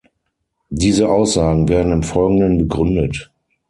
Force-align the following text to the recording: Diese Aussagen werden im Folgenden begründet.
Diese 0.71 1.09
Aussagen 1.09 1.69
werden 1.69 1.91
im 1.91 2.01
Folgenden 2.01 2.57
begründet. 2.57 3.31